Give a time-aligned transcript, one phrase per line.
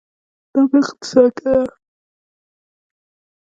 [0.53, 1.63] دا په اقتصاد کې ده.